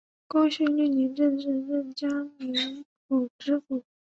[0.27, 3.83] 光绪六年正式任江宁府知府。